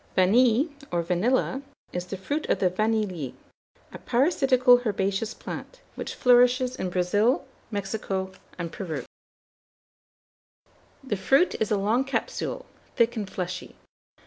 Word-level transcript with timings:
VANILLE 0.15 0.69
or 0.91 1.03
VANILLA, 1.03 1.61
is 1.93 2.07
the 2.07 2.17
fruit 2.17 2.47
of 2.47 2.57
the 2.57 2.71
vanillier, 2.71 3.33
a 3.93 3.99
parasitical 3.99 4.81
herbaceous 4.83 5.35
plant, 5.35 5.79
which 5.93 6.15
flourishes 6.15 6.75
in 6.75 6.89
Brazil, 6.89 7.45
Mexico, 7.69 8.31
and 8.57 8.71
Peru. 8.71 9.05
The 11.03 11.17
fruit 11.17 11.53
is 11.59 11.69
a 11.69 11.77
long 11.77 12.03
capsule, 12.03 12.65
thick 12.95 13.15
and 13.15 13.29
fleshy. 13.29 13.75